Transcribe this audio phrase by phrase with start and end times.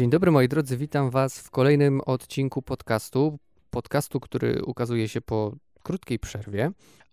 [0.00, 3.38] Dzień dobry moi drodzy, witam Was w kolejnym odcinku podcastu.
[3.70, 6.70] Podcastu, który ukazuje się po krótkiej przerwie.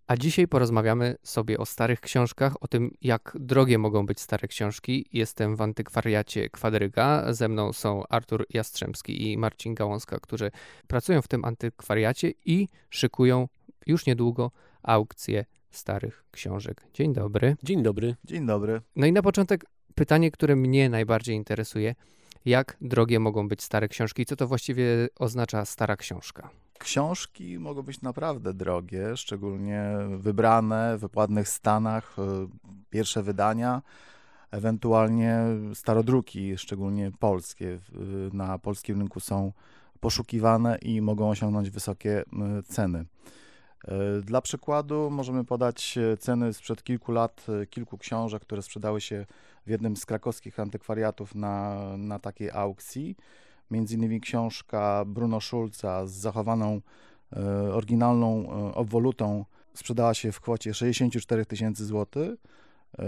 [0.07, 5.05] A dzisiaj porozmawiamy sobie o starych książkach, o tym, jak drogie mogą być stare książki.
[5.13, 7.33] Jestem w antykwariacie Kwadryga.
[7.33, 10.51] Ze mną są Artur Jastrzębski i Marcin Gałązka, którzy
[10.87, 13.47] pracują w tym antykwariacie i szykują
[13.87, 14.51] już niedługo
[14.83, 16.87] aukcję starych książek.
[16.93, 17.55] Dzień dobry.
[17.63, 18.15] Dzień dobry.
[18.23, 18.81] Dzień dobry.
[18.95, 19.65] No i na początek
[19.95, 21.95] pytanie, które mnie najbardziej interesuje.
[22.47, 24.25] Jak drogie mogą być stare książki?
[24.25, 24.85] Co to właściwie
[25.19, 26.49] oznacza stara książka?
[26.79, 29.83] Książki mogą być naprawdę drogie, szczególnie
[30.17, 32.21] wybrane, w ładnych stanach, y,
[32.89, 33.81] pierwsze wydania,
[34.51, 35.39] ewentualnie
[35.73, 37.79] starodruki, szczególnie polskie,
[38.33, 39.51] na polskim rynku są
[39.99, 42.23] poszukiwane i mogą osiągnąć wysokie
[42.67, 43.05] ceny.
[44.21, 49.25] Dla przykładu możemy podać ceny sprzed kilku lat, kilku książek, które sprzedały się
[49.65, 53.15] w jednym z krakowskich antykwariatów na, na takiej aukcji
[53.71, 56.81] między innymi książka Bruno Schulza z zachowaną
[57.35, 62.39] e, oryginalną e, obwolutą sprzedała się w kwocie 64 tysięcy złotych.
[62.99, 63.03] E,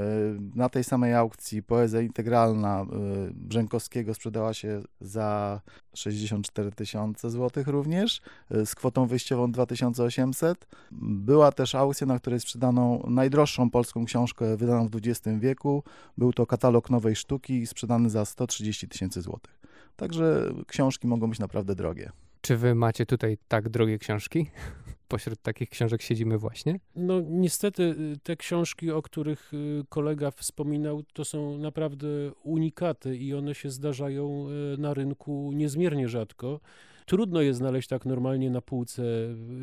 [0.56, 2.86] na tej samej aukcji poezja integralna
[3.32, 5.62] Brzękowskiego sprzedała się za
[5.96, 8.22] 64 tysiące złotych również,
[8.66, 10.68] z kwotą wyjściową 2800.
[11.02, 15.84] Była też aukcja, na której sprzedano najdroższą polską książkę wydaną w XX wieku.
[16.18, 19.60] Był to katalog nowej sztuki sprzedany za 130 tysięcy złotych.
[19.96, 22.12] Także książki mogą być naprawdę drogie.
[22.42, 24.52] Czy wy macie tutaj tak drogie książki?
[25.10, 26.80] Pośród takich książek siedzimy właśnie?
[26.96, 32.08] No niestety y, te książki, o których y, kolega wspominał, to są naprawdę
[32.44, 36.60] unikaty i one się zdarzają y, na rynku niezmiernie rzadko.
[37.06, 39.02] Trudno je znaleźć tak normalnie na półce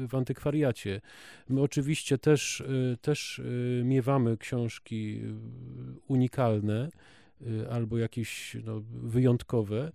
[0.09, 1.01] w antykwariacie.
[1.49, 2.63] My oczywiście też,
[3.01, 3.41] też
[3.85, 5.21] miewamy książki
[6.09, 6.89] unikalne
[7.71, 9.93] albo jakieś no, wyjątkowe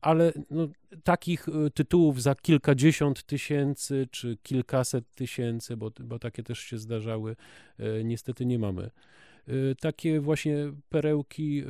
[0.00, 0.68] ale no,
[1.04, 7.36] takich y, tytułów za kilkadziesiąt tysięcy czy kilkaset tysięcy, bo, bo takie też się zdarzały,
[7.80, 8.90] y, niestety nie mamy.
[9.48, 10.56] Y, takie właśnie
[10.88, 11.64] perełki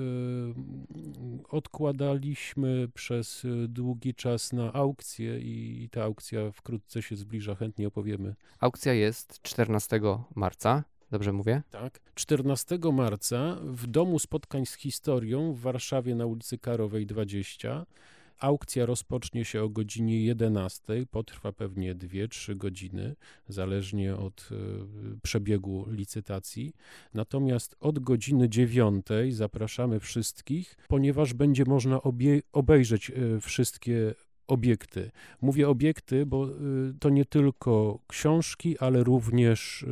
[1.49, 8.35] odkładaliśmy przez długi czas na aukcję i ta aukcja wkrótce się zbliża, chętnie opowiemy.
[8.61, 10.01] Aukcja jest 14
[10.35, 10.85] marca.
[11.11, 11.63] Dobrze mówię?
[11.71, 12.01] Tak.
[12.15, 17.87] 14 marca w Domu Spotkań z Historią w Warszawie na ulicy Karowej 20
[18.39, 23.17] Aukcja rozpocznie się o godzinie 11, potrwa pewnie 2-3 godziny,
[23.49, 24.57] zależnie od e,
[25.23, 26.73] przebiegu licytacji.
[27.15, 32.01] Natomiast od godziny 9 zapraszamy wszystkich, ponieważ będzie można
[32.53, 34.15] obejrzeć e, wszystkie
[34.47, 35.11] obiekty.
[35.41, 36.51] Mówię obiekty, bo e,
[37.01, 39.87] to nie tylko książki, ale również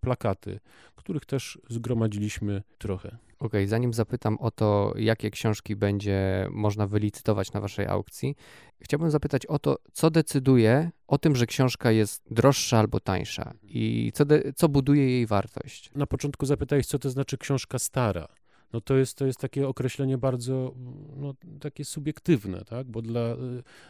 [0.00, 0.60] plakaty,
[0.96, 3.18] których też zgromadziliśmy trochę.
[3.38, 8.36] Okej, okay, zanim zapytam o to, jakie książki będzie można wylicytować na waszej aukcji,
[8.80, 14.12] chciałbym zapytać o to, co decyduje o tym, że książka jest droższa albo tańsza i
[14.14, 15.90] co, de, co buduje jej wartość.
[15.94, 18.28] Na początku zapytałeś, co to znaczy książka stara
[18.72, 20.74] no to jest, to jest takie określenie bardzo
[21.16, 22.86] no, takie subiektywne, tak?
[22.86, 23.36] bo dla, y,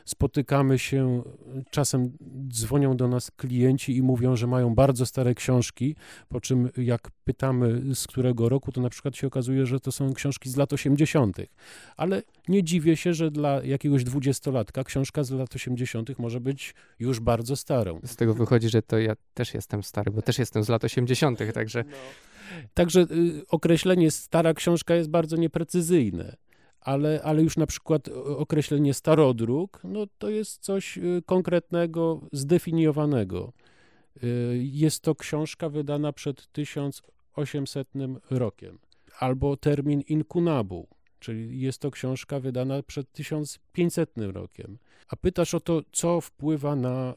[0.05, 1.23] spotykamy się,
[1.71, 2.13] czasem
[2.49, 5.97] dzwonią do nas klienci i mówią, że mają bardzo stare książki,
[6.29, 10.15] po czym jak pytamy z którego roku, to na przykład się okazuje, że to są
[10.15, 11.37] książki z lat 80.,
[11.97, 16.19] ale nie dziwię się, że dla jakiegoś dwudziestolatka książka z lat 80.
[16.19, 18.01] może być już bardzo starą.
[18.05, 21.39] Z tego wychodzi, że to ja też jestem stary, bo też jestem z lat 80.,
[21.55, 21.85] także...
[21.85, 21.97] No.
[22.75, 26.37] Także y, określenie stara książka jest bardzo nieprecyzyjne.
[26.81, 33.53] Ale, ale już na przykład określenie starodruk, no to jest coś y, konkretnego, zdefiniowanego.
[34.25, 37.89] Y, jest to książka wydana przed 1800
[38.31, 38.79] rokiem.
[39.19, 40.89] Albo termin inkunabu,
[41.19, 44.79] czyli jest to książka wydana przed 1500 rokiem.
[45.09, 47.15] A pytasz o to, co wpływa na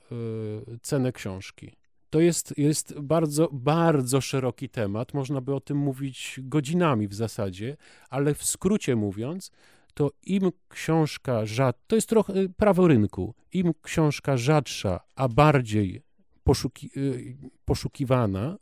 [0.72, 1.72] y, cenę książki.
[2.12, 5.14] To jest, jest bardzo, bardzo szeroki temat.
[5.14, 7.78] Można by o tym mówić godzinami w zasadzie,
[8.10, 9.52] ale w skrócie mówiąc,
[9.94, 16.02] to im książka rzadsza, to jest trochę y, prawo rynku, im książka rzadsza, a bardziej
[16.44, 18.58] poszuki, y, poszukiwana,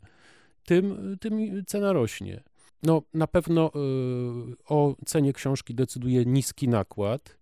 [0.64, 2.42] tym, tym cena rośnie.
[2.82, 7.39] No, na pewno y, o cenie książki decyduje niski nakład,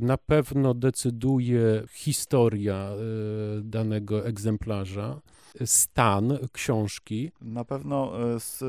[0.00, 2.90] na pewno decyduje historia
[3.58, 5.20] y, danego egzemplarza,
[5.64, 7.32] stan książki.
[7.40, 8.12] Na pewno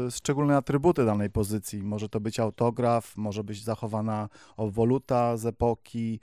[0.08, 1.84] y, szczególne atrybuty danej pozycji.
[1.84, 6.20] Może to być autograf, może być zachowana obwoluta z epoki.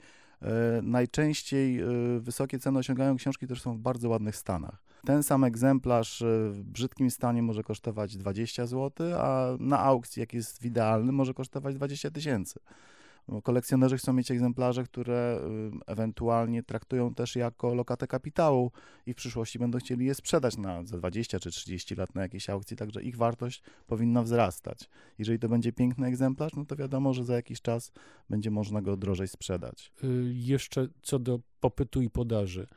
[0.83, 1.79] Najczęściej
[2.19, 4.83] wysokie ceny osiągają książki, które są w bardzo ładnych stanach.
[5.05, 10.61] Ten sam egzemplarz w brzydkim stanie może kosztować 20 zł, a na aukcji, jak jest
[10.61, 12.59] w idealnym, może kosztować 20 tysięcy.
[13.43, 15.39] Kolekcjonerzy chcą mieć egzemplarze, które
[15.87, 18.71] ewentualnie traktują też jako lokatę kapitału
[19.05, 22.49] i w przyszłości będą chcieli je sprzedać na za 20 czy 30 lat na jakiejś
[22.49, 24.89] aukcji, także ich wartość powinna wzrastać.
[25.17, 27.91] Jeżeli to będzie piękny egzemplarz, no to wiadomo, że za jakiś czas
[28.29, 29.91] będzie można go drożej sprzedać.
[30.03, 32.67] Y, jeszcze co do popytu i podaży.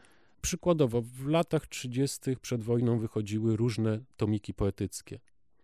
[0.40, 2.36] Przykładowo, w latach 30.
[2.36, 5.20] przed wojną wychodziły różne tomiki poetyckie.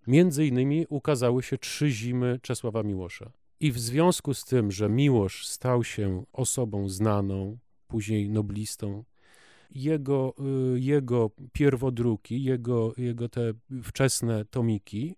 [0.06, 3.30] Między innymi ukazały się trzy zimy Czesława Miłosza.
[3.60, 7.58] I w związku z tym, że Miłosz stał się osobą znaną,
[7.88, 9.04] później noblistą,
[9.70, 10.34] jego,
[10.74, 13.52] y, jego pierwodruki, jego, jego te
[13.82, 15.16] wczesne tomiki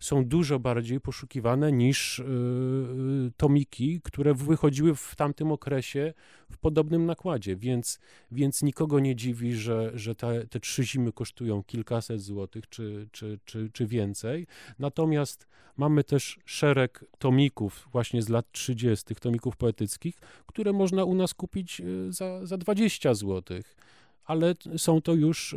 [0.00, 6.14] są dużo bardziej poszukiwane niż y, y, tomiki, które wychodziły w tamtym okresie
[6.50, 7.98] w podobnym nakładzie, więc,
[8.30, 13.38] więc nikogo nie dziwi, że, że te, te trzy zimy kosztują kilkaset złotych czy, czy,
[13.44, 14.46] czy, czy więcej.
[14.78, 15.46] Natomiast
[15.76, 21.80] mamy też szereg tomików właśnie z lat 30., tomików poetyckich, które można u nas kupić
[21.80, 23.76] y, za, za 20 złotych
[24.24, 25.56] ale są to już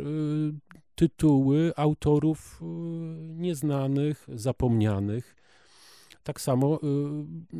[0.98, 2.64] tytuły autorów y,
[3.34, 5.36] nieznanych, zapomnianych.
[6.22, 6.80] Tak samo y,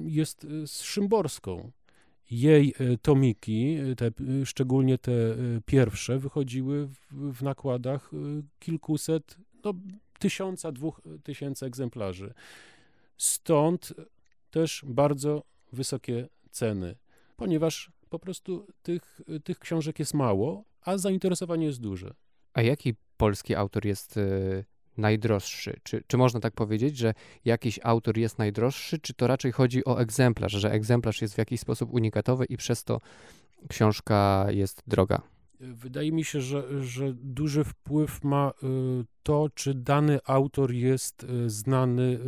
[0.05, 1.70] jest z Szymborską.
[2.31, 4.11] Jej y, tomiki, te,
[4.44, 5.12] szczególnie te
[5.67, 8.11] pierwsze, wychodziły w, nakładach
[8.58, 9.75] kilkuset, no,
[10.19, 12.35] tysiąca, dwóch tysięcy egzemplarzy.
[13.17, 13.94] Stąd
[14.50, 15.43] też bardzo
[15.73, 16.96] wysokie ceny,
[17.37, 22.14] ponieważ po prostu tych, tych książek jest mało, a zainteresowanie jest duże.
[22.55, 24.65] A jaki polski autor jest y,
[24.97, 25.81] najdroższy?
[25.82, 30.00] Czy, czy można tak powiedzieć, że jakiś autor jest najdroższy, czy to raczej chodzi o
[30.00, 33.00] egzemplarz, że egzemplarz jest w jakiś sposób unikatowy i przez to
[33.69, 35.23] książka jest droga?
[35.61, 41.50] Wydaje mi się, że, że duży wpływ ma y, to, czy dany autor jest y,
[41.50, 42.19] znany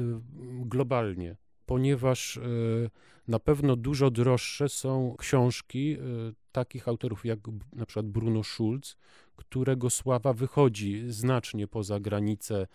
[0.65, 1.37] globalnie,
[1.67, 2.41] ponieważ
[3.29, 5.97] na pewno dużo droższe są książki
[6.53, 7.39] takich autorów jak
[7.73, 8.97] na przykład Bruno Schulz,
[9.41, 12.67] którego sława wychodzi znacznie poza granice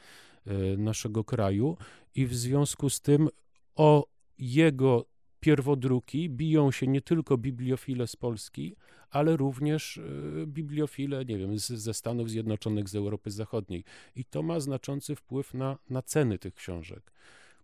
[0.45, 1.77] e, naszego kraju
[2.15, 3.29] i w związku z tym
[3.75, 4.07] o
[4.37, 5.05] jego
[5.39, 8.75] pierwodruki biją się nie tylko bibliofile z Polski,
[9.09, 10.01] ale również e,
[10.47, 13.83] bibliofile, nie wiem, z, ze Stanów Zjednoczonych, z Europy Zachodniej.
[14.15, 17.11] I to ma znaczący wpływ na, na ceny tych książek.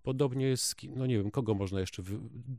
[0.04, 2.04] Podobnie jest, no nie wiem, kogo można jeszcze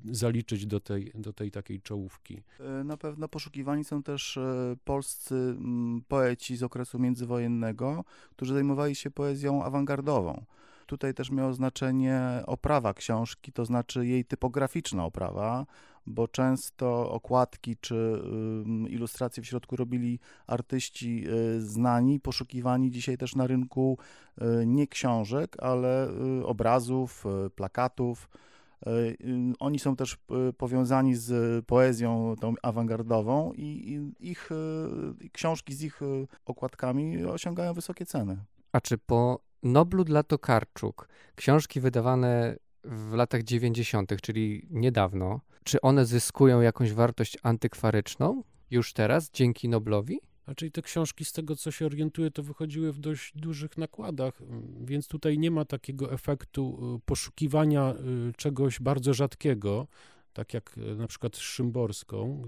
[0.05, 2.43] zaliczyć do tej, do tej takiej czołówki.
[2.61, 8.95] E, na pewno poszukiwani są też e, polscy mm, poeci z okresu międzywojennego, którzy zajmowali
[8.95, 10.45] się poezją awangardową.
[10.87, 15.67] Tutaj też miało znaczenie oprawa książki, to znaczy jej typograficzna oprawa,
[16.07, 18.23] bo często okładki czy
[18.89, 23.99] ilustracje w środku robili artyści y, znani, poszukiwani dzisiaj też na rynku
[24.43, 26.09] y, nie książek, ale
[26.41, 28.29] y, obrazów, plakatów.
[29.59, 30.17] Oni są też
[30.59, 34.51] powiązani z poezją tą awangardową i ich
[35.33, 36.01] książki z ich
[36.47, 38.39] okładkami osiągają wysokie ceny.
[38.73, 46.07] A czy po Noblu dla Tokarczuk książki wydawane w latach 90., czyli niedawno, czy one
[46.07, 50.21] zyskują jakąś wartość antykwaryczną już teraz dzięki Noblowi?
[50.47, 54.43] Raczej te książki, z tego co się orientuję, to wychodziły w dość dużych nakładach,
[54.81, 57.95] więc tutaj nie ma takiego efektu y, poszukiwania
[58.31, 59.87] y, czegoś bardzo rzadkiego,
[60.33, 62.43] tak jak e, na przykład Szymborską,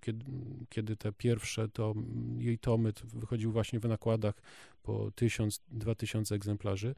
[0.00, 0.24] kiedy,
[0.68, 1.94] kiedy te pierwsze, to
[2.38, 4.34] jej tomy wychodził właśnie w nakładach
[4.82, 6.94] po tysiąc, dwa tysiące egzemplarzy.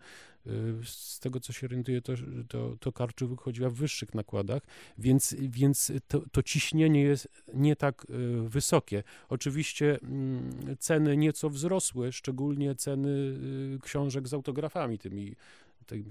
[0.46, 0.50] E,
[0.84, 2.12] z tego, co się orientuję, to,
[2.48, 4.62] to, to Karczu wychodziła w wyższych nakładach,
[4.98, 9.02] więc, więc to, to ciśnienie jest nie tak e, wysokie.
[9.28, 13.38] Oczywiście mm, ceny nieco wzrosły, szczególnie ceny
[13.82, 15.36] książek z autografami, tymi,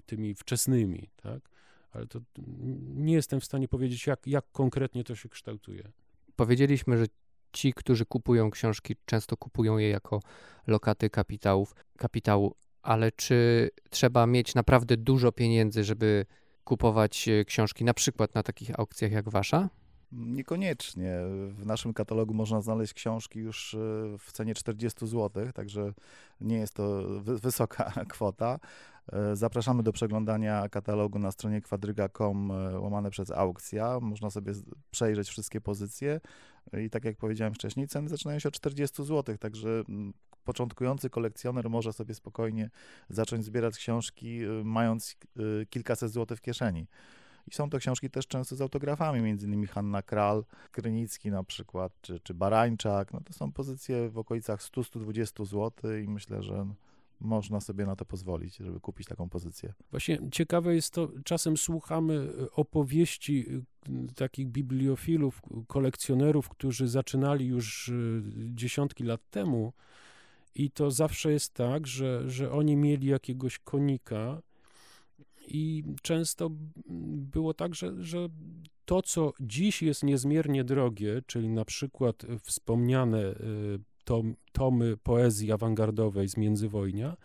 [0.05, 1.51] tymi wczesnymi, tak?
[1.91, 2.19] Ale to
[2.95, 5.91] nie jestem w stanie powiedzieć, jak, jak konkretnie to się kształtuje.
[6.35, 7.05] Powiedzieliśmy, że
[7.51, 10.19] ci, którzy kupują książki, często kupują je jako
[10.67, 16.25] lokaty kapitałów, kapitału, ale czy trzeba mieć naprawdę dużo pieniędzy, żeby
[16.63, 19.69] kupować e, książki, na przykład na takich aukcjach jak wasza?
[20.11, 21.19] Niekoniecznie.
[21.49, 23.77] W naszym katalogu można znaleźć książki już e,
[24.17, 25.93] w cenie 40 zł, także
[26.41, 28.59] nie jest to wysoka kwota.
[29.13, 33.99] E, zapraszamy do przeglądania katalogu na stronie kwadryga.com e, łamane przez aukcja.
[33.99, 34.53] Można sobie
[34.91, 36.19] przejrzeć wszystkie pozycje
[36.85, 39.83] i tak jak powiedziałem wcześniej, ceny zaczynają się od 40 zł, także
[40.43, 42.69] początkujący kolekcjoner może sobie spokojnie
[43.09, 45.15] zacząć zbierać książki, mając
[45.69, 46.87] kilkaset złotych w kieszeni.
[47.51, 51.93] I są to książki też często z autografami, między innymi Hanna Kral, Krynicki na przykład,
[52.01, 53.13] czy, czy Barańczak.
[53.13, 56.67] No to są pozycje w okolicach 100-120 zł i myślę, że
[57.19, 59.73] można sobie na to pozwolić, żeby kupić taką pozycję.
[59.91, 67.89] Właśnie ciekawe jest to, czasem słuchamy e, opowieści e, takich bibliofilów, kolekcjonerów, którzy zaczynali już
[67.89, 67.93] e,
[68.55, 69.73] dziesiątki lat temu
[70.55, 74.41] i to zawsze jest tak, że, że oni mieli jakiegoś konika
[75.53, 76.49] i często
[77.33, 78.27] było tak, że, że
[78.85, 83.35] to, co dziś jest niezmiernie drogie, czyli na przykład wspomniane
[84.03, 87.17] tom, tomy poezji awangardowej z międzywojnia,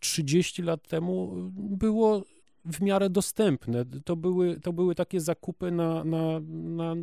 [0.00, 2.22] 30 lat temu było
[2.64, 3.84] w miarę dostępne.
[4.04, 6.94] To były, to były takie zakupy na, na, na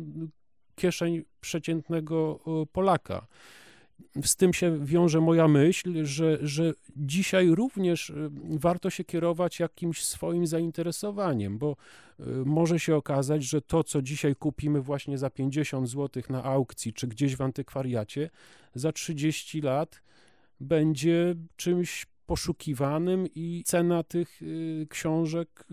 [0.76, 2.40] kieszeń przeciętnego
[2.72, 3.26] Polaka
[4.24, 10.04] z tym się wiąże moja myśl, że, że dzisiaj również y, warto się kierować jakimś
[10.04, 11.76] swoim zainteresowaniem, bo
[12.20, 16.92] y, może się okazać, że to, co dzisiaj kupimy właśnie za 50 zł na aukcji
[16.92, 18.30] czy gdzieś w antykwariacie,
[18.74, 20.02] za 30 lat
[20.60, 25.66] będzie czymś poszukiwanym i cena tych y, książek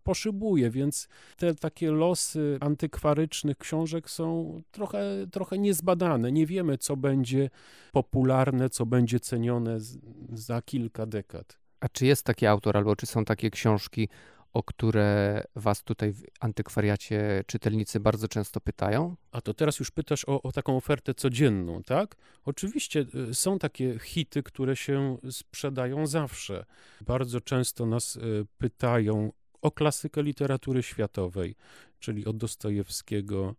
[0.00, 6.32] poszybuje, więc te takie losy antykwarycznych książek są trochę, trochę niezbadane.
[6.32, 7.50] Nie wiemy, co będzie
[7.92, 9.98] popularne, co będzie cenione z,
[10.32, 11.58] za kilka dekad.
[11.80, 14.08] A czy jest taki autor, albo czy są takie książki,
[14.52, 19.16] o które was tutaj w antykwariacie czytelnicy bardzo często pytają?
[19.32, 22.16] A to teraz już pytasz o, o, taką ofertę codzienną, tak?
[22.44, 26.64] Oczywiście y, są takie hity, które się sprzedają zawsze.
[27.00, 31.54] Bardzo często nas y, pytają o klasykę literatury światowej,
[31.98, 33.54] czyli od Dostojewskiego,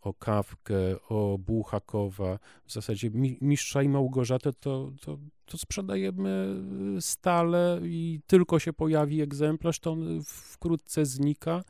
[0.00, 3.10] o Kawkę, o Bułhakowa, w zasadzie
[3.40, 6.56] Mistrza i Małgorzatę, to, to, to sprzedajemy
[7.00, 11.64] stale i tylko się pojawi egzemplarz, to on wkrótce znika,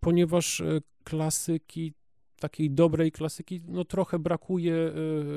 [0.00, 1.92] ponieważ e, klasyki,
[2.40, 4.92] takiej dobrej klasyki, no trochę brakuje e,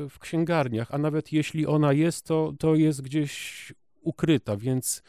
[0.09, 5.03] w księgarniach, a nawet jeśli ona jest, to, to jest gdzieś ukryta, więc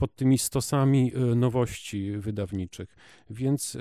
[0.00, 2.96] pod tymi stosami e, nowości wydawniczych.
[3.30, 3.78] Więc e,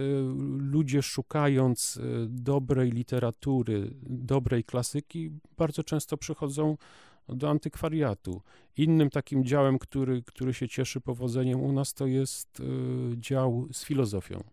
[0.57, 6.77] ludzie szukając e, dobrej literatury, dobrej klasyki, bardzo często przychodzą
[7.29, 8.41] do antykwariatu.
[8.77, 12.61] Innym takim działem, który, który się cieszy powodzeniem u nas, to jest
[13.17, 14.43] dział z filozofią.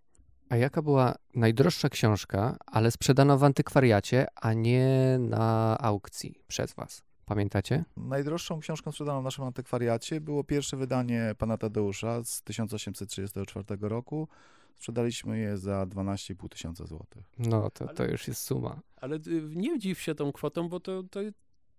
[0.49, 7.06] A jaka była najdroższa książka, ale sprzedana w antykwariacie, a nie na aukcji przez Was?
[7.27, 7.85] Pamiętacie?
[7.97, 14.29] Najdroższą książką sprzedaną w naszym antykwariacie było pierwsze wydanie pana Tadeusza z 1834 roku.
[14.75, 17.25] Sprzedaliśmy je za 12,5 tysiąca złotych.
[17.39, 18.81] No, to, to już jest suma.
[18.97, 21.21] Ale y, nie dziw się tą kwotą, bo to, to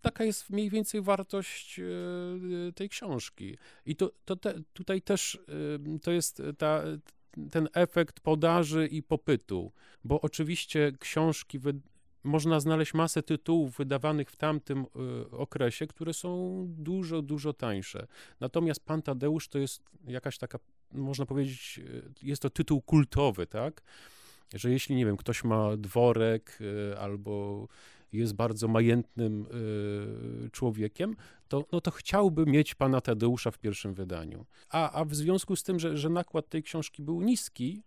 [0.02, 3.58] taka jest mniej więcej wartość y, tej książki.
[3.86, 5.36] I to, to te, tutaj też
[5.96, 6.84] y, to jest ta,
[7.52, 9.72] ten efekt podaży i popytu,
[10.04, 11.60] bo oczywiście książki
[12.28, 14.86] można znaleźć masę tytułów wydawanych w tamtym
[15.32, 18.08] y, okresie, które są dużo, dużo tańsze.
[18.40, 20.60] Natomiast Pan Tadeusz to jest jakaś taka,
[20.92, 23.82] można powiedzieć, y, jest to tytuł kultowy, tak?
[24.54, 27.68] Że jeśli, nie wiem, ktoś ma dworek y, albo
[28.14, 29.48] jest bardzo majętnym
[30.52, 31.16] człowiekiem,
[31.48, 34.46] to, no to chciałby mieć pana Tadeusza w pierwszym wydaniu.
[34.70, 37.84] A, a w związku z tym, że, że nakład tej książki był niski,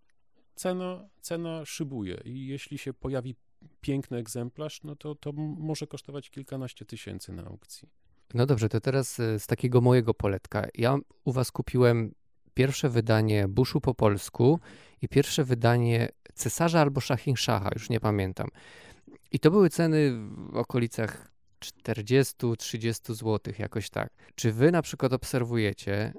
[0.54, 3.34] cena, cena szybuje i jeśli się pojawi
[3.80, 7.88] piękny egzemplarz, no to, to może kosztować kilkanaście tysięcy na aukcji.
[8.34, 10.66] No dobrze, to teraz e, z takiego mojego poletka.
[10.74, 12.14] Ja u was kupiłem
[12.54, 14.60] pierwsze wydanie Buszu po polsku
[15.02, 18.48] i pierwsze wydanie Cesarza albo Szachinszacha, już nie pamiętam.
[19.32, 20.12] I to były ceny
[20.52, 24.12] w okolicach 40-30 zł, jakoś tak.
[24.34, 26.12] Czy wy na przykład obserwujecie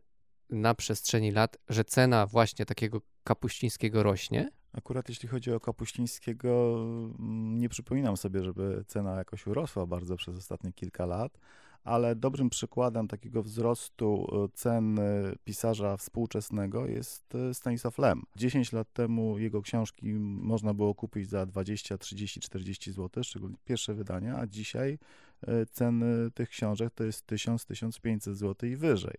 [0.52, 4.52] na przestrzeni lat, że cena właśnie takiego kapuścińskiego rośnie?
[4.74, 6.76] Akurat jeśli chodzi o Kapuścińskiego,
[7.20, 11.40] mm, nie przypominam sobie, żeby cena jakoś urosła bardzo przez ostatnie kilka lat,
[11.84, 15.00] ale dobrym przykładem takiego wzrostu e, cen
[15.44, 18.24] pisarza współczesnego jest e, Stanisław Lem.
[18.36, 23.94] 10 lat temu jego książki można było kupić za 20, 30, 40 zł, szczególnie pierwsze
[23.94, 25.00] wydania, a dzisiaj
[25.42, 29.16] e, ceny tych książek to jest 1000, 1500 zł i wyżej.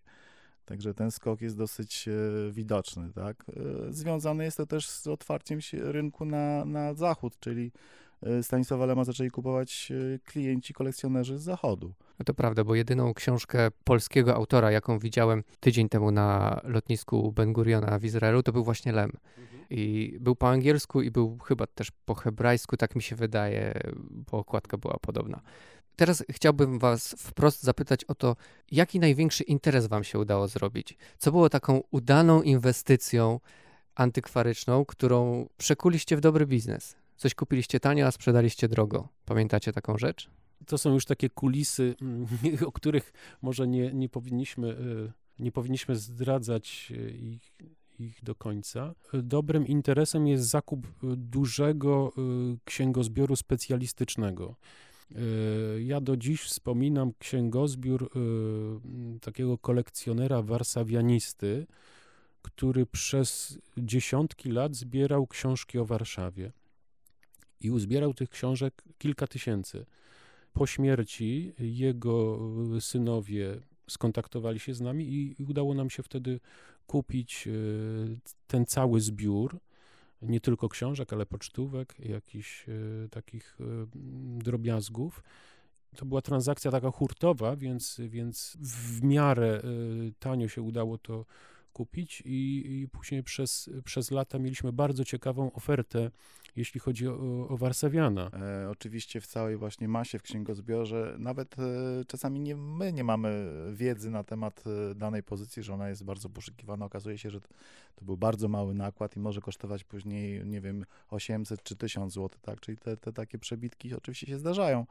[0.64, 2.12] Także ten skok jest dosyć e,
[2.52, 3.44] widoczny, tak?
[3.88, 7.72] E, związane jest to też z otwarciem się rynku na, na zachód, czyli
[8.22, 9.92] e, Stanisława Lema zaczęli kupować
[10.24, 11.94] klienci, kolekcjonerzy z zachodu.
[12.18, 17.52] No to prawda, bo jedyną książkę polskiego autora, jaką widziałem tydzień temu na lotnisku Ben
[17.52, 19.10] Guriona w Izraelu, to był właśnie Lem.
[19.38, 19.62] Mhm.
[19.70, 24.38] I był po angielsku i był chyba też po hebrajsku, tak mi się wydaje, bo
[24.38, 25.40] okładka była podobna.
[25.96, 28.36] Teraz chciałbym Was wprost zapytać o to,
[28.70, 30.96] jaki największy interes Wam się udało zrobić?
[31.18, 33.40] Co było taką udaną inwestycją
[33.94, 36.96] antykwaryczną, którą przekuliście w dobry biznes?
[37.16, 39.08] Coś kupiliście tanio, a sprzedaliście drogo.
[39.24, 40.30] Pamiętacie taką rzecz?
[40.66, 42.26] To są już takie kulisy, mm,
[42.68, 47.52] o których może nie, nie powinniśmy y, Nie powinniśmy zdradzać e, ich,
[47.98, 48.94] ich do końca.
[49.12, 52.12] Dobrym interesem jest zakup dużego
[52.64, 54.56] księgozbioru specjalistycznego.
[55.78, 58.10] Ja do dziś wspominam księgozbiór
[59.20, 61.66] takiego kolekcjonera warszawianisty,
[62.42, 66.52] który przez dziesiątki lat zbierał książki o Warszawie.
[67.60, 69.86] I uzbierał tych książek kilka tysięcy.
[70.52, 72.38] Po śmierci jego
[72.80, 76.40] synowie skontaktowali się z nami i udało nam się wtedy
[76.86, 77.50] kupić e,
[78.46, 79.58] ten cały zbiór,
[80.22, 82.72] nie tylko książek, ale pocztówek, jakichś e,
[83.10, 83.64] takich e,
[84.38, 85.22] drobiazgów.
[85.96, 89.62] To była transakcja taka hurtowa, więc, więc w miarę
[90.18, 91.24] tanio się udało to
[91.72, 96.10] kupić i, i później przez, przez lata mieliśmy bardzo ciekawą ofertę,
[96.56, 98.30] jeśli chodzi o, o Warsawiana.
[98.30, 101.62] E, oczywiście w całej właśnie masie w księgozbiorze, nawet e,
[102.06, 106.28] czasami nie, my nie mamy wiedzy na temat e, danej pozycji, że ona jest bardzo
[106.28, 106.84] poszukiwana.
[106.84, 107.48] Okazuje się, że to,
[107.94, 112.38] to był bardzo mały nakład i może kosztować później, nie wiem, 800 czy 1000 zł,
[112.42, 112.60] tak?
[112.60, 114.86] Czyli te, te takie przebitki oczywiście się zdarzają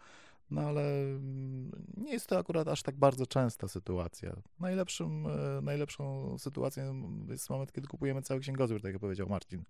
[0.52, 4.36] no ale mm, nie jest to akurat aż tak bardzo częsta sytuacja.
[4.60, 9.64] Najlepszym, e, najlepszą sytuacją jest moment, kiedy kupujemy cały księgozbiór, tak jak powiedział Marcin.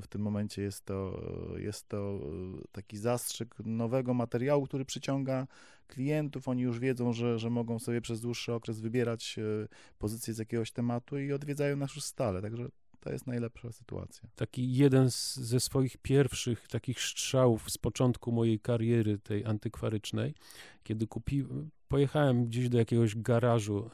[0.00, 1.22] W tym momencie jest to,
[1.56, 5.46] jest to e, taki zastrzyk nowego materiału, który przyciąga
[5.86, 6.48] klientów.
[6.48, 10.70] Oni już wiedzą, że, że mogą sobie przez dłuższy okres wybierać e, pozycję z jakiegoś
[10.70, 12.42] tematu i odwiedzają nas już stale.
[12.42, 12.68] Także
[13.00, 14.28] to jest najlepsza sytuacja.
[14.36, 20.34] Taki jeden z, ze swoich pierwszych takich strzałów z początku mojej kariery tej antykwarycznej,
[20.82, 21.44] kiedy kupi,
[21.88, 23.90] pojechałem gdzieś do jakiegoś garażu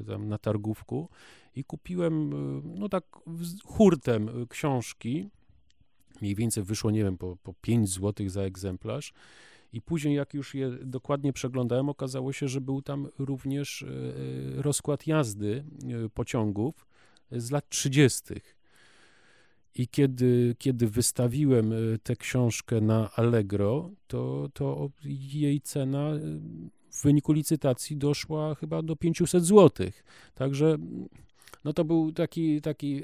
[0.00, 1.08] y, tam na targówku
[1.54, 3.04] i kupiłem, y, no tak
[3.64, 5.28] hurtem y, książki,
[6.20, 9.12] mniej więcej wyszło, nie wiem, po, po 5 zł za egzemplarz.
[9.72, 13.84] I później, jak już je dokładnie przeglądałem, okazało się, że był tam również
[14.56, 15.64] rozkład jazdy
[16.14, 16.86] pociągów
[17.32, 18.24] z lat 30.
[19.78, 26.20] I kiedy, kiedy wystawiłem e, tę książkę na Allegro, to, to jej cena e,
[26.90, 29.86] w wyniku licytacji doszła chyba do 500 zł.
[30.34, 30.76] Także
[31.64, 33.02] no to był taki, taki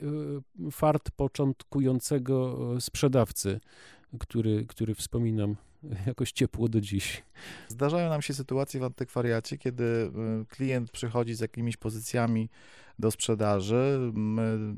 [0.67, 3.61] e, fart początkującego sprzedawcy,
[4.19, 5.57] który, który wspominam
[6.07, 7.23] jakoś ciepło do dziś.
[7.69, 10.11] Zdarzają nam się sytuacje w antykwariacie, kiedy
[10.49, 12.49] klient przychodzi z jakimiś pozycjami
[12.99, 14.11] do sprzedaży.
[14.15, 14.75] My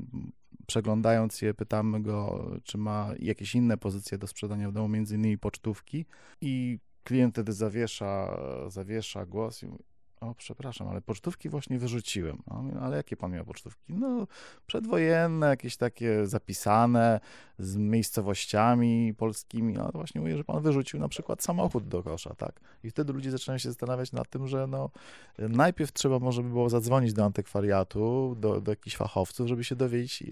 [0.67, 5.37] przeglądając je, pytamy go, czy ma jakieś inne pozycje do sprzedania w domu, między innymi
[5.37, 6.05] pocztówki
[6.41, 8.37] i klient wtedy zawiesza,
[8.67, 9.83] zawiesza głos i mówi,
[10.21, 12.43] o, przepraszam, ale pocztówki właśnie wyrzuciłem.
[12.81, 13.93] ale jakie pan miał pocztówki?
[13.93, 14.27] No,
[14.67, 17.19] przedwojenne, jakieś takie zapisane,
[17.59, 19.73] z miejscowościami polskimi.
[19.73, 22.59] No, właśnie mówię, że pan wyrzucił na przykład samochód do kosza, tak?
[22.83, 24.89] I wtedy ludzie zaczynają się zastanawiać nad tym, że no,
[25.37, 30.23] najpierw trzeba może by było zadzwonić do antykwariatu, do, do jakichś fachowców, żeby się dowiedzieć,
[30.23, 30.25] e,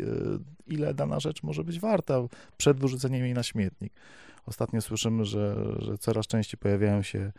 [0.68, 2.22] ile dana rzecz może być warta
[2.58, 3.94] przed wyrzuceniem jej na śmietnik.
[4.46, 7.32] Ostatnio słyszymy, że, że coraz częściej pojawiają się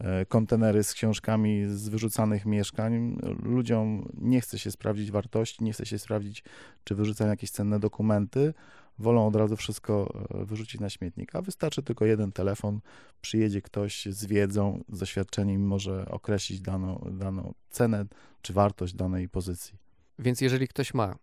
[0.00, 3.18] E, kontenery z książkami z wyrzucanych mieszkań.
[3.42, 6.44] Ludziom nie chce się sprawdzić wartości, nie chce się sprawdzić,
[6.84, 8.54] czy wyrzucają jakieś cenne dokumenty.
[8.98, 12.80] Wolą od razu wszystko e, wyrzucić na śmietnik, a wystarczy tylko jeden telefon,
[13.20, 18.04] przyjedzie ktoś z wiedzą, z doświadczeniem, może określić daną, daną cenę
[18.42, 19.78] czy wartość danej pozycji.
[20.18, 21.16] Więc jeżeli ktoś ma,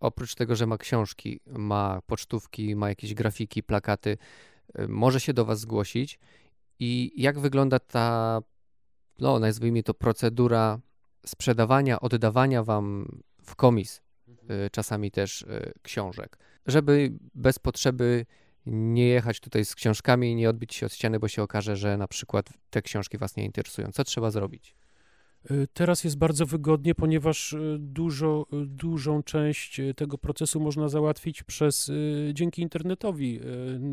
[0.00, 4.18] oprócz tego, że ma książki, ma pocztówki, ma jakieś grafiki, plakaty,
[4.88, 6.18] może się do Was zgłosić
[6.78, 8.40] i jak wygląda ta,
[9.18, 10.80] no nazwijmy to procedura
[11.26, 13.08] sprzedawania, oddawania wam
[13.42, 14.60] w komis, mhm.
[14.60, 18.26] y, czasami też y, książek, żeby bez potrzeby
[18.66, 21.96] nie jechać tutaj z książkami i nie odbić się od ściany, bo się okaże, że
[21.96, 23.92] na przykład te książki was nie interesują.
[23.92, 24.74] Co trzeba zrobić?
[25.50, 31.92] Y, teraz jest bardzo wygodnie, ponieważ dużo, dużą część tego procesu można załatwić przez
[32.32, 33.40] dzięki internetowi.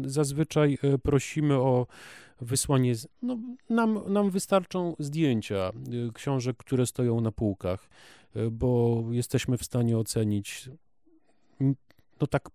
[0.06, 1.88] Zazwyczaj prosimy o
[2.44, 3.38] wysłanie, no,
[3.70, 5.72] nam, nam wystarczą zdjęcia
[6.10, 7.90] y, książek, które stoją na półkach,
[8.36, 10.70] y, bo jesteśmy w stanie ocenić,
[12.22, 12.50] no tak,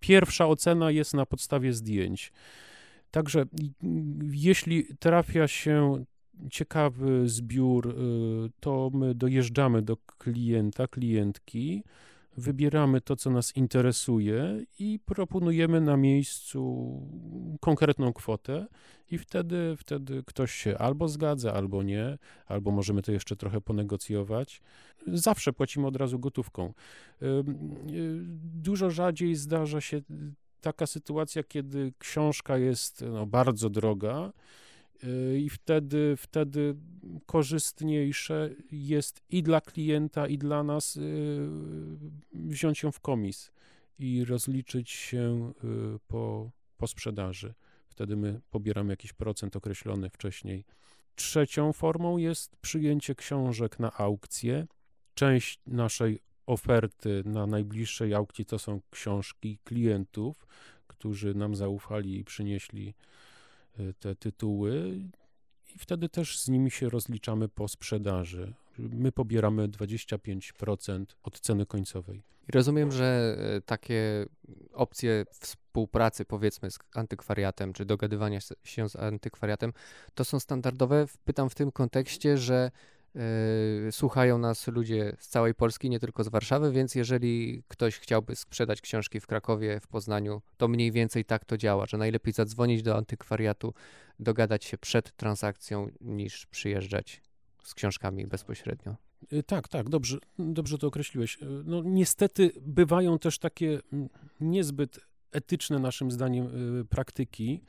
[0.00, 2.32] pierwsza ocena jest na podstawie zdjęć.
[3.10, 3.44] Także
[4.30, 6.04] jeśli trafia się
[6.50, 7.94] ciekawy zbiór, y,
[8.60, 11.82] to my dojeżdżamy do klienta, klientki,
[12.36, 17.02] wybieramy to, co nas interesuje i proponujemy na miejscu
[17.60, 18.66] konkretną kwotę
[19.10, 24.62] i wtedy, wtedy ktoś się albo zgadza, albo nie, albo możemy to jeszcze trochę ponegocjować.
[25.06, 26.72] Zawsze płacimy od razu gotówką.
[27.22, 27.44] Y,
[28.54, 30.00] dużo rzadziej zdarza się
[30.60, 34.32] taka sytuacja, kiedy książka jest no, bardzo droga
[35.38, 36.76] i wtedy, wtedy
[37.26, 41.48] korzystniejsze jest i dla klienta, i dla nas y,
[42.32, 43.50] wziąć ją w komis
[43.98, 47.54] i rozliczyć się y, po, po sprzedaży.
[47.88, 50.64] Wtedy my pobieramy jakiś procent określony wcześniej.
[51.14, 54.66] Trzecią formą jest przyjęcie książek na aukcję.
[55.14, 60.46] Część naszej oferty na najbliższej aukcji to są książki klientów,
[60.86, 63.27] którzy nam zaufali i przynieśli y,
[63.98, 65.00] te tytuły,
[65.74, 68.52] i wtedy też z nimi się rozliczamy po sprzedaży.
[68.78, 72.22] My pobieramy 25% od ceny końcowej.
[72.52, 74.26] Rozumiem, że e, takie
[74.72, 79.72] opcje współpracy, powiedzmy, z antykwariatem, czy dogadywania się z antykwariatem,
[80.14, 81.06] to są standardowe.
[81.24, 82.70] Pytam w tym kontekście, że
[83.90, 88.80] słuchają nas ludzie z całej Polski, nie tylko z Warszawy, więc jeżeli ktoś chciałby sprzedać
[88.80, 92.96] książki w Krakowie, w Poznaniu, to mniej więcej tak to działa, że najlepiej zadzwonić do
[92.96, 93.74] antykwariatu,
[94.20, 97.22] dogadać się przed transakcją, niż przyjeżdżać
[97.62, 98.96] z książkami bezpośrednio.
[99.32, 101.42] Y, tak, tak, dobrze, dobrze to określiłeś.
[101.42, 104.08] Y, no, niestety bywają też takie mm,
[104.40, 105.00] niezbyt
[105.32, 106.46] etyczne, naszym zdaniem,
[106.80, 107.62] y, praktyki,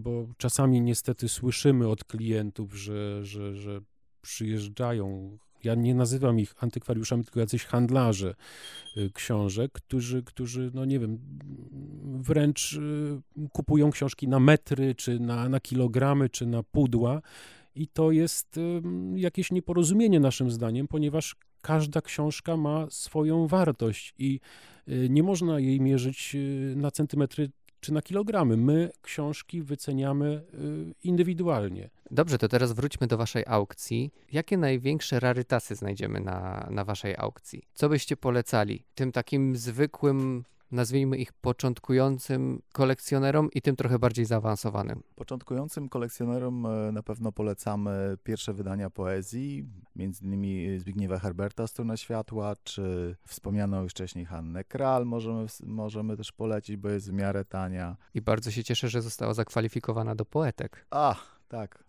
[0.00, 3.80] bo czasami niestety słyszymy od klientów, że, że, że
[4.26, 5.38] przyjeżdżają.
[5.64, 8.34] Ja nie nazywam ich antykwariuszami, tylko jacyś handlarze
[9.14, 11.18] książek, którzy, którzy no nie wiem,
[12.02, 12.78] wręcz
[13.52, 17.22] kupują książki na metry, czy na, na kilogramy, czy na pudła
[17.74, 18.60] i to jest
[19.14, 24.40] jakieś nieporozumienie naszym zdaniem, ponieważ każda książka ma swoją wartość i
[24.88, 27.50] y, nie można jej mierzyć y, na centymetry
[27.86, 28.56] czy na kilogramy.
[28.56, 31.90] My książki wyceniamy y, indywidualnie.
[32.10, 34.10] Dobrze, to teraz wróćmy do waszej aukcji.
[34.32, 37.62] Jakie największe rarytasy znajdziemy na, na waszej aukcji?
[37.74, 45.02] Co byście polecali tym takim zwykłym nazwijmy ich początkującym kolekcjonerom i tym trochę bardziej zaawansowanym?
[45.14, 52.54] Początkującym kolekcjonerom e, na pewno polecamy pierwsze wydania poezji, między innymi Zbigniewa Herberta Struna Światła,
[52.64, 57.96] czy wspomnianą już wcześniej Hannę Kral możemy, możemy też polecić, bo jest w miarę tania.
[58.14, 60.86] I bardzo się cieszę, że została zakwalifikowana do poetek.
[60.90, 61.14] A,
[61.48, 61.84] tak.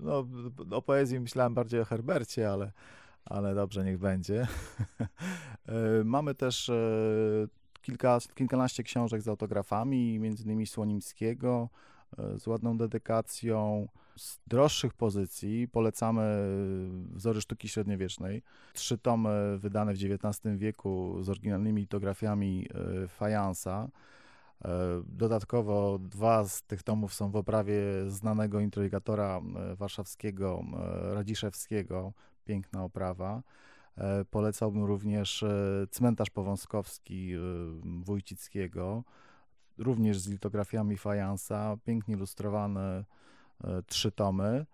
[0.00, 0.26] No,
[0.70, 2.72] o poezji myślałem bardziej o Herbercie, ale
[3.24, 4.46] ale dobrze, niech będzie.
[5.66, 6.74] E, mamy też e,
[7.82, 11.68] kilka, kilkanaście książek z autografami, między innymi Słonimskiego,
[12.18, 13.88] e, z ładną dedykacją.
[14.16, 18.42] Z droższych pozycji polecamy e, Wzory Sztuki Średniowiecznej.
[18.72, 22.68] Trzy tomy wydane w XIX wieku z oryginalnymi litografiami
[23.04, 23.88] e, fajansa.
[25.06, 29.40] Dodatkowo dwa z tych tomów są w oprawie znanego introligatora
[29.74, 30.64] warszawskiego
[31.12, 32.12] Radziszewskiego.
[32.44, 33.42] Piękna oprawa.
[33.98, 37.38] E, polecałbym również e, Cmentarz Powązkowski e,
[38.04, 39.04] Wójcickiego,
[39.78, 43.04] również z litografiami fajansa, pięknie ilustrowane
[43.86, 44.66] trzy tomy.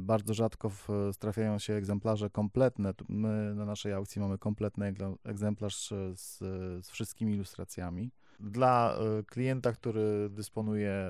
[0.00, 0.70] Bardzo rzadko
[1.18, 2.94] trafiają się egzemplarze kompletne.
[3.08, 6.38] My na naszej aukcji mamy kompletny egzemplarz z,
[6.86, 8.10] z wszystkimi ilustracjami.
[8.40, 11.08] Dla klienta, który dysponuje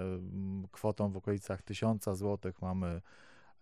[0.72, 3.00] kwotą w okolicach 1000 zł, mamy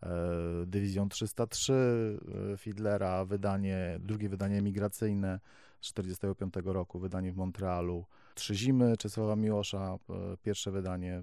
[0.03, 2.19] E, Dywizją 303
[2.53, 5.41] e, Fiedlera, wydanie, drugie wydanie migracyjne
[5.81, 8.05] z 1945 roku, wydanie w Montrealu.
[8.37, 11.23] Trzy zimy Czesława Miłosza, e, pierwsze wydanie,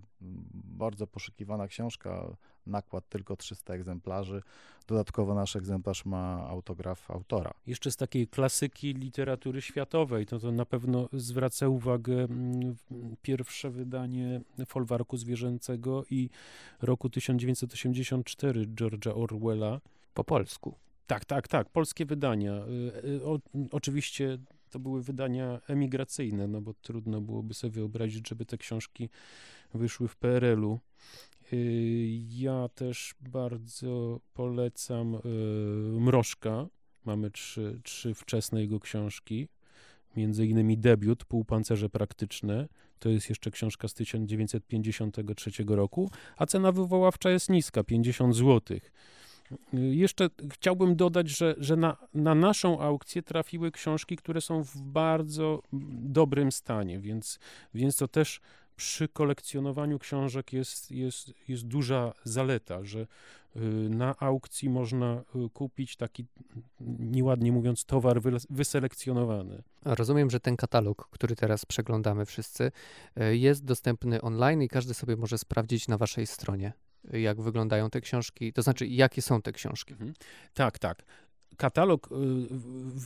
[0.54, 2.36] bardzo poszukiwana książka,
[2.67, 4.41] nakład tylko 300 egzemplarzy.
[4.88, 7.54] Dodatkowo nasz egzemplarz ma autograf autora.
[7.67, 12.76] Jeszcze z takiej klasyki literatury światowej, to, to na pewno zwraca uwagę mm,
[13.21, 16.30] pierwsze wydanie Folwarku Zwierzęcego i
[16.82, 19.80] roku 1984 George'a Orwella.
[20.13, 20.76] Po polsku.
[21.08, 22.54] Tak, tak, tak, polskie wydania.
[22.54, 23.39] Y, y, o,
[23.71, 24.38] oczywiście
[24.73, 29.09] to były wydania emigracyjne, no bo trudno byłoby sobie wyobrazić, żeby te książki
[29.73, 30.79] wyszły w PRL-u.
[31.53, 35.17] Y, ja też bardzo polecam
[35.99, 36.67] Mrożka.
[37.05, 39.47] Mamy trzy, trzy wczesne jego książki,
[40.15, 42.67] między innymi debiut Półpancerze Praktyczne.
[42.99, 48.91] To jest jeszcze książka z 1953 roku, a cena wywoławcza jest niska, 50 złotych.
[49.73, 55.62] Jeszcze chciałbym dodać, że, że na, na naszą aukcję trafiły książki, które są w bardzo
[55.91, 57.39] dobrym stanie, więc,
[57.73, 58.41] więc to też
[58.75, 62.99] przy kolekcjonowaniu książek jest, jest, jest duża zaleta, że
[63.56, 66.25] y, na aukcji można y, kupić taki,
[66.99, 69.63] nieładnie mówiąc, towar wyselekcjonowany.
[69.86, 72.71] Rozumiem, że ten katalog, który teraz przeglądamy wszyscy,
[73.21, 76.73] y, jest dostępny online i każdy sobie może sprawdzić na waszej stronie
[77.11, 79.93] jak wyglądają te książki, to znaczy jakie są te książki.
[79.93, 80.13] Mhm.
[80.53, 81.03] Tak, tak.
[81.57, 82.15] Katalog y,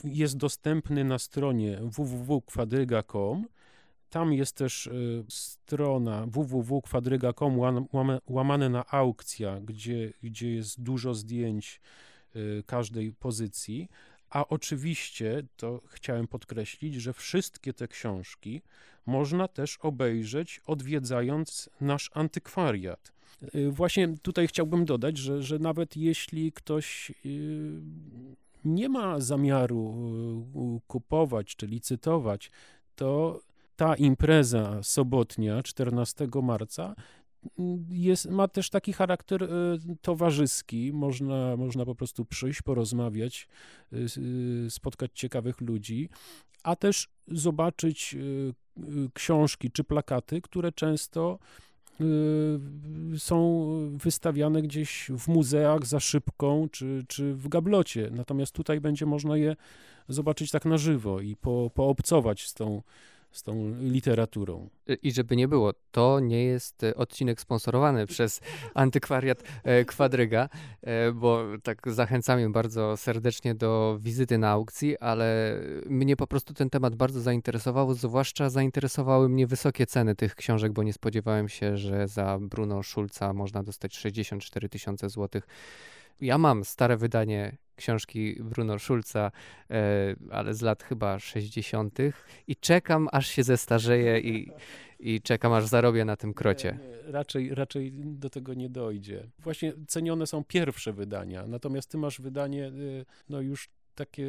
[0.04, 3.46] jest dostępny na stronie www.kwadryga.com.
[4.10, 7.60] Tam jest też y, strona www.kwadryga.com
[8.28, 11.82] łamane na aukcja, gdzie, gdzie jest dużo zdjęć
[12.36, 13.90] y, każdej pozycji.
[14.30, 18.62] A oczywiście, to chciałem podkreślić, że wszystkie te książki
[19.06, 23.17] można też obejrzeć odwiedzając nasz antykwariat.
[23.56, 27.12] Y, właśnie tutaj chciałbym dodać, że, że nawet jeśli ktoś
[28.66, 29.96] nie ma zamiaru
[30.88, 32.52] kupować czy licytować,
[32.96, 33.40] to
[33.76, 36.96] ta impreza sobotnia 14 marca
[37.90, 39.50] jest, ma też taki charakter
[40.02, 40.94] towarzyski.
[40.94, 43.48] Można, można po prostu przyjść, porozmawiać,
[44.70, 46.10] spotkać ciekawych ludzi,
[46.64, 48.16] a też zobaczyć
[49.14, 51.40] książki czy plakaty, które często
[53.18, 58.10] są wystawiane gdzieś w muzeach za szybką czy, czy w gablocie.
[58.12, 59.56] Natomiast tutaj będzie można je
[60.08, 62.82] zobaczyć tak na żywo i po, poobcować z tą
[63.32, 64.70] z tą literaturą.
[65.04, 68.42] I żeby nie było, to nie jest e, odcinek sponsorowany przez
[68.74, 70.50] antykwariat e, Kwadryga,
[70.82, 76.70] e, bo tak zachęcamy bardzo serdecznie do wizyty na aukcji, ale mnie po prostu ten
[76.70, 82.08] temat bardzo zainteresował, zwłaszcza zainteresowały mnie wysokie ceny tych książek, bo nie spodziewałem się, że
[82.08, 85.48] za Bruno Schulza można dostać 64 tysiące złotych
[86.22, 89.32] ja mam stare wydanie książki Bruno Schulza,
[89.72, 91.98] e, ale z lat chyba 60.
[92.48, 94.52] i czekam, aż się zestarzeję i,
[95.00, 96.80] i czekam, aż zarobię na tym krocie.
[96.82, 99.28] Nie, raczej, raczej do tego nie dojdzie.
[99.40, 104.28] Właśnie cenione są pierwsze wydania, natomiast ty masz wydanie y, no już takie,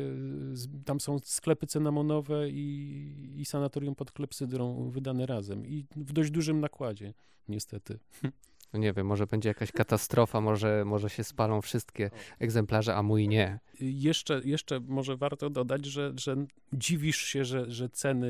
[0.84, 6.60] tam są sklepy cynamonowe i, i sanatorium pod klepsydrą wydane razem i w dość dużym
[6.60, 7.14] nakładzie,
[7.48, 7.98] niestety.
[8.72, 13.28] No nie wiem, może będzie jakaś katastrofa, może, może się spalą wszystkie egzemplarze, a mój
[13.28, 13.58] nie.
[13.80, 18.26] Jeszcze, jeszcze może warto dodać, że, że dziwisz się, że, że ceny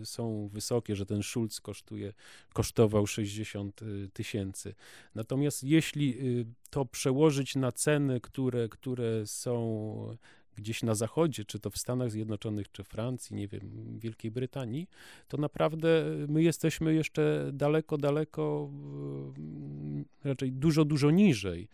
[0.00, 2.12] y, są wysokie, że ten Schulz kosztuje,
[2.52, 4.74] kosztował 60 y, tysięcy.
[5.14, 10.16] Natomiast jeśli y, to przełożyć na ceny, które, które są
[10.56, 14.88] gdzieś na zachodzie, czy to w Stanach Zjednoczonych, czy Francji, nie wiem, Wielkiej Brytanii,
[15.28, 21.68] to naprawdę my jesteśmy jeszcze daleko, daleko, mm, raczej dużo, dużo niżej.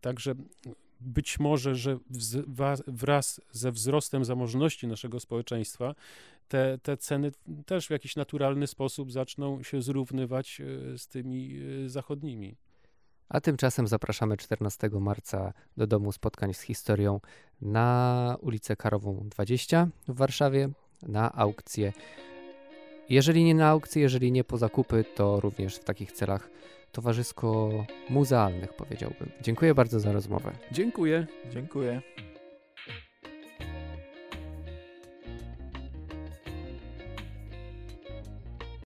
[0.00, 0.34] Także
[1.00, 1.98] być może, że
[2.86, 5.94] wraz ze wzrostem zamożności naszego społeczeństwa
[6.48, 7.32] te, te ceny
[7.66, 12.56] też w jakiś naturalny sposób zaczną się zrównywać e, z tymi zachodnimi.
[13.28, 17.20] A tymczasem zapraszamy 14 marca do Domu Spotkań z Historią
[17.62, 20.68] na ulicę Karową 20 w Warszawie
[21.02, 21.92] na aukcję.
[23.08, 26.50] Jeżeli nie na aukcję, jeżeli nie po zakupy, to również w takich celach
[26.92, 29.30] towarzysko-muzealnych powiedziałbym.
[29.42, 30.52] Dziękuję bardzo za rozmowę.
[30.72, 31.26] Dziękuję.
[31.52, 32.02] Dziękuję.